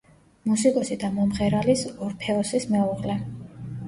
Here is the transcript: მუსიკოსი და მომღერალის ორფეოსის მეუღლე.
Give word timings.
მუსიკოსი 0.51 0.95
და 1.03 1.09
მომღერალის 1.17 1.83
ორფეოსის 2.05 2.65
მეუღლე. 2.77 3.19